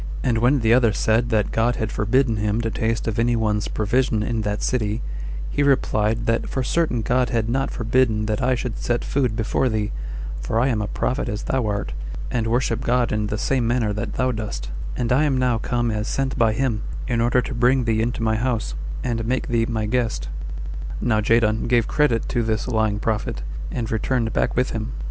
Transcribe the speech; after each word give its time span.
And 0.23 0.39
when 0.39 0.61
the 0.61 0.73
other 0.73 0.93
said 0.93 1.29
that 1.29 1.51
God 1.51 1.75
had 1.75 1.91
forbidden 1.91 2.37
him 2.37 2.59
to 2.61 2.71
taste 2.71 3.07
of 3.07 3.19
any 3.19 3.35
one's 3.35 3.67
provision 3.67 4.23
in 4.23 4.41
that 4.41 4.63
city, 4.63 5.03
he 5.51 5.61
replied, 5.61 6.25
that 6.25 6.49
"for 6.49 6.63
certain 6.63 7.03
God 7.03 7.29
had 7.29 7.47
not 7.47 7.69
forbidden 7.69 8.25
that 8.25 8.41
I 8.41 8.55
should 8.55 8.79
set 8.79 9.05
food 9.05 9.35
before 9.35 9.69
thee, 9.69 9.91
for 10.41 10.59
I 10.59 10.69
am 10.69 10.81
a 10.81 10.87
prophet 10.87 11.29
as 11.29 11.43
thou 11.43 11.67
art, 11.67 11.93
and 12.31 12.47
worship 12.47 12.81
God 12.81 13.11
in 13.11 13.27
the 13.27 13.37
same 13.37 13.67
manner 13.67 13.93
that 13.93 14.13
thou 14.15 14.31
dost; 14.31 14.71
and 14.97 15.11
I 15.11 15.23
am 15.25 15.37
now 15.37 15.59
come 15.59 15.91
as 15.91 16.07
sent 16.07 16.35
by 16.35 16.53
him, 16.53 16.81
in 17.07 17.21
order 17.21 17.39
to 17.43 17.53
bring 17.53 17.83
thee 17.83 18.01
into 18.01 18.23
my 18.23 18.37
house, 18.37 18.73
and 19.03 19.23
make 19.25 19.49
thee 19.49 19.67
my 19.67 19.85
guest." 19.85 20.29
Now 20.99 21.21
Jadon 21.21 21.67
gave 21.67 21.87
credit 21.87 22.27
to 22.29 22.41
this 22.41 22.67
lying 22.67 22.97
prophet, 22.97 23.43
and 23.69 23.91
returned 23.91 24.33
back 24.33 24.55
with 24.55 24.71
him. 24.71 24.93